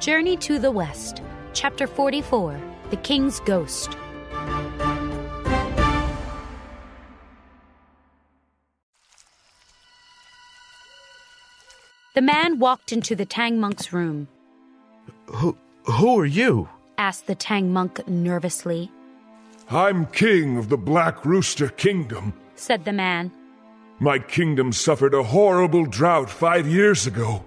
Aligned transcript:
Journey 0.00 0.36
to 0.38 0.58
the 0.60 0.70
West, 0.70 1.22
Chapter 1.54 1.86
44 1.88 2.60
The 2.90 2.96
King's 2.98 3.40
Ghost. 3.40 3.96
The 12.14 12.22
man 12.22 12.58
walked 12.58 12.92
into 12.92 13.14
the 13.14 13.26
Tang 13.26 13.60
monk's 13.60 13.92
room, 13.92 14.28
Who, 15.26 15.56
who 15.84 16.18
are 16.20 16.26
you? 16.26 16.68
asked 16.96 17.26
the 17.26 17.34
Tang 17.34 17.72
monk 17.72 18.06
nervously. 18.08 18.90
I'm 19.70 20.06
king 20.06 20.56
of 20.56 20.68
the 20.68 20.78
Black 20.78 21.24
Rooster 21.24 21.68
Kingdom. 21.68 22.32
Said 22.56 22.84
the 22.84 22.92
man. 22.92 23.30
My 24.00 24.18
kingdom 24.18 24.72
suffered 24.72 25.14
a 25.14 25.22
horrible 25.22 25.84
drought 25.84 26.30
five 26.30 26.66
years 26.66 27.06
ago. 27.06 27.44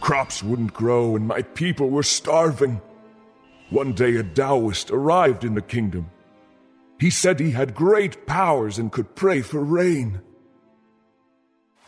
Crops 0.00 0.42
wouldn't 0.42 0.72
grow 0.72 1.16
and 1.16 1.26
my 1.26 1.42
people 1.42 1.90
were 1.90 2.02
starving. 2.02 2.80
One 3.70 3.92
day 3.92 4.16
a 4.16 4.22
Taoist 4.22 4.90
arrived 4.90 5.44
in 5.44 5.54
the 5.54 5.62
kingdom. 5.62 6.10
He 6.98 7.10
said 7.10 7.38
he 7.38 7.52
had 7.52 7.74
great 7.74 8.26
powers 8.26 8.78
and 8.78 8.92
could 8.92 9.14
pray 9.14 9.42
for 9.42 9.62
rain. 9.62 10.20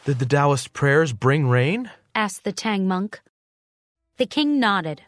Did 0.04 0.18
the 0.18 0.26
Taoist 0.26 0.72
prayers 0.72 1.12
bring 1.12 1.48
rain? 1.48 1.90
asked 2.14 2.44
the 2.44 2.52
Tang 2.52 2.86
monk. 2.86 3.20
The 4.18 4.26
king 4.26 4.60
nodded. 4.60 5.02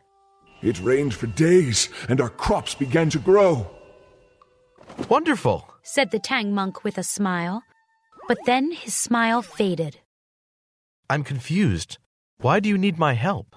It 0.63 0.81
rained 0.81 1.15
for 1.15 1.27
days 1.27 1.89
and 2.09 2.21
our 2.21 2.31
crops 2.31 2.75
began 2.75 3.11
to 3.11 3.19
grow. 3.19 3.71
Wonderful. 5.09 5.69
said 5.83 6.11
the 6.11 6.19
Tang 6.19 6.55
monk 6.55 6.85
with 6.85 6.97
a 6.99 7.03
smile. 7.03 7.63
But 8.27 8.39
then 8.47 8.73
his 8.73 8.95
smile 8.95 9.43
faded. 9.43 9.99
I'm 11.11 11.25
confused. 11.25 11.99
Why 12.45 12.61
do 12.61 12.69
you 12.69 12.77
need 12.77 12.99
my 12.99 13.15
help? 13.15 13.57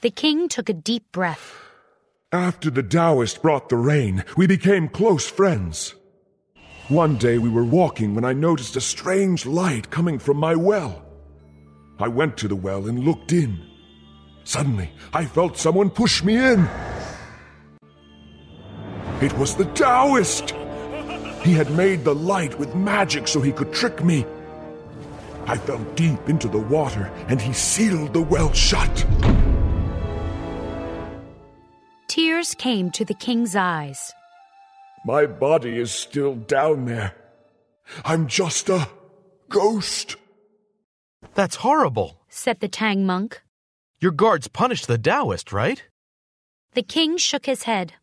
The 0.00 0.10
king 0.10 0.48
took 0.48 0.70
a 0.70 0.72
deep 0.72 1.04
breath. 1.12 1.54
After 2.32 2.70
the 2.70 2.82
Taoist 2.82 3.42
brought 3.42 3.68
the 3.68 3.76
rain, 3.76 4.24
we 4.38 4.46
became 4.46 4.88
close 4.88 5.28
friends. 5.28 5.94
One 6.88 7.18
day 7.18 7.36
we 7.36 7.50
were 7.50 7.62
walking 7.62 8.14
when 8.14 8.24
I 8.24 8.32
noticed 8.32 8.74
a 8.76 8.80
strange 8.80 9.44
light 9.44 9.90
coming 9.90 10.18
from 10.18 10.38
my 10.38 10.54
well. 10.54 11.04
I 11.98 12.08
went 12.08 12.38
to 12.38 12.48
the 12.48 12.56
well 12.56 12.86
and 12.88 13.00
looked 13.00 13.32
in. 13.32 13.60
Suddenly, 14.44 14.92
I 15.12 15.26
felt 15.26 15.58
someone 15.58 15.90
push 15.90 16.24
me 16.24 16.38
in. 16.38 16.66
It 19.20 19.34
was 19.34 19.56
the 19.56 19.66
Taoist! 19.74 20.52
He 21.44 21.52
had 21.52 21.70
made 21.72 22.02
the 22.02 22.14
light 22.14 22.58
with 22.58 22.74
magic 22.74 23.28
so 23.28 23.42
he 23.42 23.52
could 23.52 23.74
trick 23.74 24.02
me. 24.02 24.24
I 25.46 25.56
fell 25.56 25.82
deep 25.94 26.28
into 26.28 26.48
the 26.48 26.58
water 26.58 27.10
and 27.28 27.40
he 27.40 27.52
sealed 27.52 28.12
the 28.12 28.22
well 28.22 28.52
shut. 28.52 29.06
Tears 32.08 32.54
came 32.54 32.90
to 32.90 33.04
the 33.04 33.14
king's 33.14 33.56
eyes. 33.56 34.12
My 35.04 35.26
body 35.26 35.78
is 35.78 35.90
still 35.90 36.34
down 36.34 36.84
there. 36.84 37.14
I'm 38.04 38.26
just 38.26 38.68
a 38.68 38.88
ghost. 39.48 40.16
That's 41.34 41.56
horrible. 41.56 42.20
said 42.28 42.60
the 42.60 42.68
Tang 42.68 43.06
monk. 43.06 43.42
Your 44.00 44.12
guards 44.12 44.48
punished 44.48 44.86
the 44.88 44.98
Taoist, 44.98 45.52
right? 45.52 45.82
The 46.74 46.82
king 46.82 47.16
shook 47.16 47.46
his 47.46 47.64
head. 47.64 47.94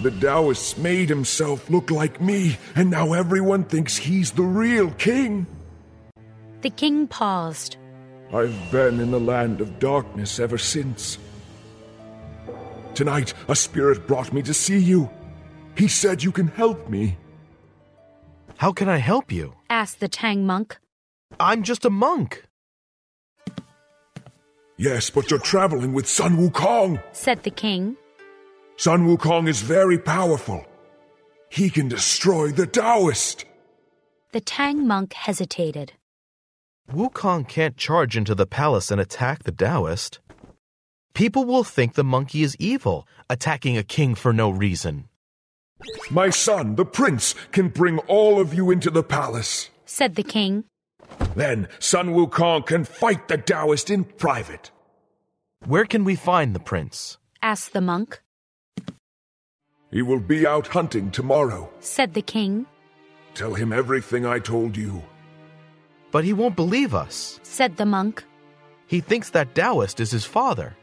The 0.00 0.10
Taoist 0.10 0.78
made 0.78 1.08
himself 1.08 1.68
look 1.68 1.90
like 1.90 2.20
me, 2.20 2.58
and 2.74 2.90
now 2.90 3.12
everyone 3.12 3.64
thinks 3.64 3.96
he's 3.96 4.30
the 4.30 4.42
real 4.42 4.90
king. 4.92 5.46
The 6.62 6.70
king 6.70 7.06
paused. 7.06 7.76
I've 8.32 8.70
been 8.70 9.00
in 9.00 9.10
the 9.10 9.20
land 9.20 9.60
of 9.60 9.78
darkness 9.78 10.38
ever 10.38 10.58
since. 10.58 11.18
Tonight, 12.94 13.32
a 13.48 13.54
spirit 13.54 14.06
brought 14.06 14.32
me 14.32 14.42
to 14.42 14.52
see 14.52 14.78
you. 14.78 15.08
He 15.76 15.88
said 15.88 16.22
you 16.22 16.32
can 16.32 16.48
help 16.48 16.88
me. 16.88 17.16
How 18.56 18.72
can 18.72 18.88
I 18.88 18.96
help 18.96 19.30
you? 19.30 19.54
asked 19.70 20.00
the 20.00 20.08
Tang 20.08 20.44
monk. 20.44 20.76
I'm 21.38 21.62
just 21.62 21.84
a 21.84 21.90
monk. 21.90 22.44
Yes, 24.76 25.10
but 25.10 25.30
you're 25.30 25.40
traveling 25.40 25.92
with 25.92 26.08
Sun 26.08 26.36
Wukong. 26.36 27.02
said 27.12 27.42
the 27.44 27.50
king. 27.50 27.96
Sun 28.76 29.06
Wukong 29.06 29.48
is 29.48 29.60
very 29.60 29.98
powerful. 29.98 30.64
He 31.48 31.70
can 31.70 31.88
destroy 31.88 32.48
the 32.50 32.66
Taoist. 32.66 33.44
The 34.32 34.40
Tang 34.40 34.86
monk 34.86 35.12
hesitated. 35.14 35.92
Wukong 36.92 37.46
can't 37.46 37.76
charge 37.76 38.16
into 38.16 38.34
the 38.34 38.46
palace 38.46 38.90
and 38.90 39.00
attack 39.00 39.42
the 39.42 39.52
Taoist. 39.52 40.20
People 41.14 41.44
will 41.44 41.64
think 41.64 41.94
the 41.94 42.04
monkey 42.04 42.42
is 42.42 42.56
evil, 42.58 43.06
attacking 43.28 43.76
a 43.76 43.82
king 43.82 44.14
for 44.14 44.32
no 44.32 44.50
reason. 44.50 45.08
My 46.10 46.30
son, 46.30 46.76
the 46.76 46.84
prince, 46.86 47.34
can 47.52 47.68
bring 47.68 47.98
all 48.00 48.40
of 48.40 48.54
you 48.54 48.70
into 48.70 48.90
the 48.90 49.02
palace. 49.02 49.70
said 49.84 50.14
the 50.14 50.22
king. 50.22 50.64
Then 51.36 51.68
Sun 51.78 52.10
Wukong 52.14 52.66
can 52.66 52.84
fight 52.84 53.28
the 53.28 53.38
Taoist 53.38 53.90
in 53.90 54.04
private. 54.04 54.70
Where 55.66 55.84
can 55.84 56.04
we 56.04 56.14
find 56.16 56.54
the 56.54 56.60
prince? 56.60 57.18
asked 57.42 57.72
the 57.72 57.80
monk. 57.80 58.20
He 59.90 60.02
will 60.02 60.20
be 60.20 60.46
out 60.46 60.68
hunting 60.68 61.10
tomorrow. 61.10 61.70
said 61.80 62.14
the 62.14 62.22
king. 62.22 62.66
Tell 63.34 63.54
him 63.54 63.72
everything 63.72 64.24
I 64.26 64.38
told 64.38 64.76
you. 64.76 65.02
But 66.18 66.24
he 66.24 66.32
won't 66.32 66.56
believe 66.56 66.96
us. 66.96 67.38
said 67.44 67.76
the 67.76 67.86
monk. 67.86 68.24
He 68.88 68.98
thinks 68.98 69.30
that 69.30 69.54
Taoist 69.54 70.00
is 70.00 70.10
his 70.10 70.24
father. 70.24 70.76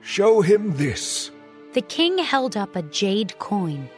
Show 0.00 0.42
him 0.42 0.76
this. 0.76 1.32
The 1.72 1.82
king 1.82 2.18
held 2.18 2.56
up 2.56 2.76
a 2.76 2.82
jade 2.82 3.36
coin. 3.40 3.90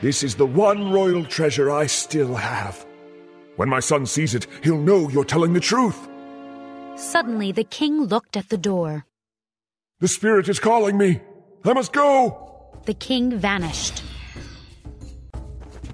This 0.00 0.24
is 0.24 0.34
the 0.34 0.46
one 0.46 0.90
royal 0.90 1.24
treasure 1.24 1.70
I 1.70 1.86
still 1.86 2.34
have. 2.34 2.84
When 3.54 3.68
my 3.68 3.78
son 3.78 4.04
sees 4.04 4.34
it, 4.34 4.48
he'll 4.64 4.82
know 4.82 5.08
you're 5.10 5.22
telling 5.24 5.52
the 5.52 5.60
truth. 5.60 6.08
Suddenly, 6.96 7.52
the 7.52 7.62
king 7.62 8.02
looked 8.02 8.36
at 8.36 8.48
the 8.48 8.58
door. 8.58 9.06
The 10.00 10.08
spirit 10.08 10.48
is 10.48 10.58
calling 10.58 10.98
me. 10.98 11.20
I 11.64 11.72
must 11.72 11.92
go. 11.92 12.74
The 12.84 12.94
king 12.94 13.38
vanished. 13.38 14.02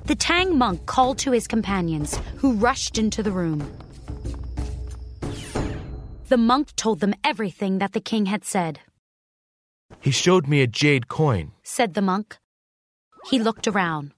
The 0.07 0.15
Tang 0.15 0.59
monk 0.59 0.85
called 0.85 1.19
to 1.21 1.33
his 1.33 1.47
companions, 1.47 2.19
who 2.37 2.53
rushed 2.53 2.99
into 2.99 3.23
the 3.23 3.33
room. 3.33 3.71
The 6.29 6.37
monk 6.37 6.77
told 6.77 7.01
them 7.01 7.15
everything 7.25 7.79
that 7.79 7.93
the 7.93 8.01
king 8.01 8.27
had 8.27 8.45
said. 8.45 8.81
He 10.01 10.11
showed 10.11 10.47
me 10.47 10.61
a 10.61 10.67
jade 10.67 11.09
coin. 11.09 11.53
Said 11.63 11.95
the 11.95 12.03
monk. 12.03 12.37
He 13.31 13.39
looked 13.39 13.67
around. 13.67 14.13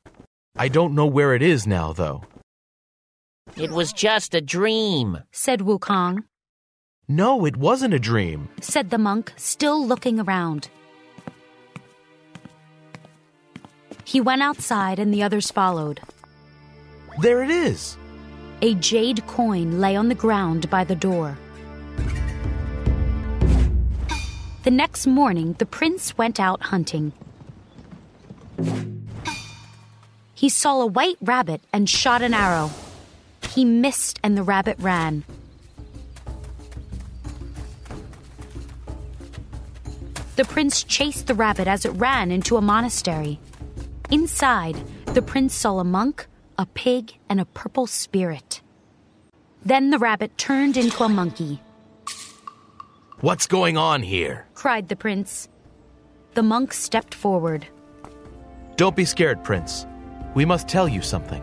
I 0.56 0.68
don't 0.68 0.94
know 0.94 1.06
where 1.06 1.34
it 1.34 1.42
is 1.42 1.66
now, 1.66 1.92
though. 1.92 2.24
It 3.56 3.70
was 3.70 3.92
just 3.92 4.34
a 4.34 4.40
dream. 4.40 5.22
Said 5.30 5.60
Wukong. 5.60 6.24
No, 7.06 7.44
it 7.44 7.56
wasn't 7.56 7.94
a 7.94 8.00
dream. 8.00 8.48
Said 8.60 8.90
the 8.90 8.98
monk, 8.98 9.32
still 9.36 9.86
looking 9.86 10.18
around. 10.18 10.68
He 14.06 14.20
went 14.20 14.40
outside 14.40 15.00
and 15.00 15.12
the 15.12 15.24
others 15.24 15.50
followed. 15.50 16.00
There 17.20 17.42
it 17.42 17.50
is. 17.50 17.96
A 18.62 18.74
jade 18.76 19.26
coin 19.26 19.80
lay 19.80 19.96
on 19.96 20.08
the 20.08 20.14
ground 20.14 20.70
by 20.70 20.84
the 20.84 20.94
door. 20.94 21.36
The 24.62 24.70
next 24.70 25.08
morning, 25.08 25.54
the 25.58 25.66
prince 25.66 26.16
went 26.16 26.38
out 26.38 26.62
hunting. 26.62 27.12
He 30.34 30.48
saw 30.50 30.82
a 30.82 30.86
white 30.86 31.18
rabbit 31.20 31.62
and 31.72 31.90
shot 31.90 32.22
an 32.22 32.32
arrow. 32.32 32.70
He 33.50 33.64
missed 33.64 34.20
and 34.22 34.36
the 34.36 34.44
rabbit 34.44 34.76
ran. 34.78 35.24
The 40.36 40.44
prince 40.44 40.84
chased 40.84 41.26
the 41.26 41.34
rabbit 41.34 41.66
as 41.66 41.84
it 41.84 41.90
ran 41.90 42.30
into 42.30 42.56
a 42.56 42.60
monastery. 42.60 43.40
Inside, 44.10 44.76
the 45.06 45.22
prince 45.22 45.54
saw 45.54 45.78
a 45.78 45.84
monk, 45.84 46.26
a 46.58 46.66
pig, 46.66 47.18
and 47.28 47.40
a 47.40 47.44
purple 47.44 47.86
spirit. 47.86 48.62
Then 49.64 49.90
the 49.90 49.98
rabbit 49.98 50.36
turned 50.38 50.76
into 50.76 51.02
a 51.02 51.08
monkey, 51.08 51.60
What's 53.20 53.46
going 53.46 53.78
on 53.78 54.02
here? 54.02 54.46
cried 54.54 54.88
the 54.88 54.96
prince. 54.96 55.48
The 56.34 56.42
monk 56.42 56.74
stepped 56.74 57.14
forward. 57.14 57.66
Don't 58.76 58.94
be 58.94 59.06
scared, 59.06 59.42
Prince. 59.42 59.86
We 60.34 60.44
must 60.44 60.68
tell 60.68 60.86
you 60.86 61.00
something. 61.00 61.42